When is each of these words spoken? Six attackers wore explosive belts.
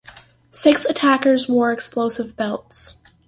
Six 0.49 0.83
attackers 0.85 1.47
wore 1.47 1.71
explosive 1.71 2.35
belts. 2.35 2.95